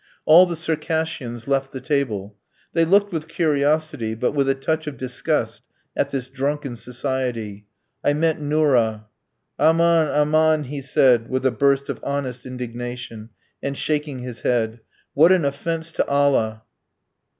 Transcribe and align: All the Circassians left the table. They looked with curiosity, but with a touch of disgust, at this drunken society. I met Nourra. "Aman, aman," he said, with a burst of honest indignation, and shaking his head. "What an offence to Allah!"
All 0.25 0.47
the 0.47 0.55
Circassians 0.55 1.47
left 1.47 1.71
the 1.71 1.79
table. 1.79 2.35
They 2.73 2.85
looked 2.85 3.13
with 3.13 3.27
curiosity, 3.27 4.15
but 4.15 4.31
with 4.31 4.49
a 4.49 4.55
touch 4.55 4.87
of 4.87 4.97
disgust, 4.97 5.61
at 5.95 6.09
this 6.09 6.27
drunken 6.27 6.75
society. 6.75 7.67
I 8.03 8.13
met 8.13 8.39
Nourra. 8.39 9.05
"Aman, 9.59 10.07
aman," 10.07 10.63
he 10.63 10.81
said, 10.81 11.29
with 11.29 11.45
a 11.45 11.51
burst 11.51 11.87
of 11.87 11.99
honest 12.01 12.47
indignation, 12.47 13.29
and 13.61 13.77
shaking 13.77 14.17
his 14.21 14.41
head. 14.41 14.79
"What 15.13 15.31
an 15.31 15.45
offence 15.45 15.91
to 15.91 16.07
Allah!" 16.07 16.63